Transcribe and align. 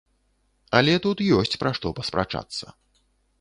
Але 0.79 0.95
тут 1.03 1.21
ёсць 1.41 1.59
пра 1.65 1.75
што 1.81 1.93
паспрачацца. 2.01 2.65